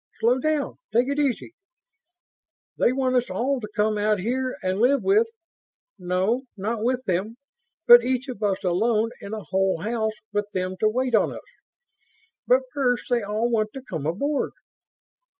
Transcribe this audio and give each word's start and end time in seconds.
_Slow 0.19 0.39
down. 0.39 0.79
Take 0.91 1.09
it 1.09 1.19
easy! 1.19 1.53
They 2.75 2.91
want 2.91 3.17
us 3.17 3.29
all 3.29 3.61
to 3.61 3.67
come 3.75 3.99
out 3.99 4.19
here 4.19 4.57
and 4.63 4.79
live 4.79 5.03
with... 5.03 5.27
no, 5.99 6.47
not 6.57 6.83
with 6.83 7.05
them, 7.05 7.35
but 7.85 8.03
each 8.03 8.27
of 8.27 8.41
us 8.41 8.63
alone 8.63 9.11
in 9.21 9.35
a 9.35 9.43
whole 9.43 9.81
house 9.81 10.15
with 10.33 10.47
them 10.55 10.75
to 10.79 10.89
wait 10.89 11.13
on 11.13 11.31
us! 11.31 11.51
But 12.47 12.63
first, 12.73 13.11
they 13.11 13.21
all 13.21 13.51
want 13.51 13.73
to 13.75 13.83
come 13.87 14.07
aboard...." 14.07 14.53